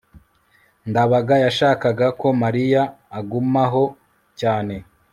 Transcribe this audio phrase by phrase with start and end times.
[0.89, 2.81] ndabaga yashakaga ko mariya
[3.19, 3.83] agumaho
[4.39, 4.75] cyane